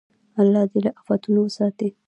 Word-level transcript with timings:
الله 0.41 0.63
دې 0.71 0.79
له 0.85 0.91
افتونو 0.99 1.39
وساتي. 1.43 1.89